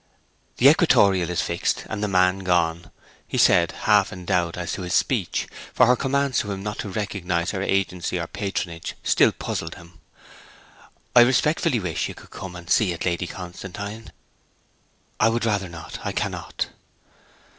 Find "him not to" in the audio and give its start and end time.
6.51-6.89